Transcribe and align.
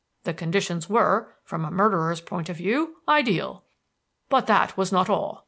The 0.23 0.33
conditions 0.33 0.89
were, 0.89 1.31
from 1.43 1.63
a 1.63 1.69
murderer's 1.69 2.21
point 2.21 2.49
of 2.49 2.57
view, 2.57 2.95
ideal. 3.07 3.65
"But 4.29 4.47
that 4.47 4.75
was 4.75 4.91
not 4.91 5.11
all. 5.11 5.39